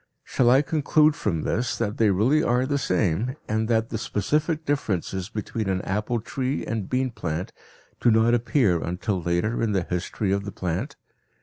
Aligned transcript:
Shall 0.23 0.49
I 0.49 0.63
conclude 0.63 1.15
from 1.15 1.43
this 1.43 1.77
that 1.77 1.97
they 1.97 2.09
really 2.09 2.41
are 2.41 2.65
the 2.65 2.79
same 2.79 3.35
and 3.47 3.67
that 3.67 3.89
the 3.89 3.99
specific 3.99 4.65
differences 4.65 5.29
between 5.29 5.69
an 5.69 5.83
apple 5.83 6.19
tree 6.19 6.65
and 6.65 6.89
bean 6.89 7.11
plant 7.11 7.53
do 7.99 8.09
not 8.09 8.33
appear 8.33 8.81
until 8.81 9.21
later 9.21 9.61
in 9.61 9.73
the 9.73 9.83
history 9.83 10.31
of 10.31 10.43
the 10.43 10.51
plant? 10.51 10.95